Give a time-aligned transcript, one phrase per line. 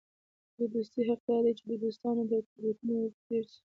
[0.57, 3.57] د دوستي حق دا دئ، چي د دوستانو تر تېروتنو ور تېر سې.